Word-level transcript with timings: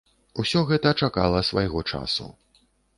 Усё 0.43 0.63
гэта 0.71 0.95
чакала 1.07 1.45
свайго 1.53 1.87
часу. 1.95 2.25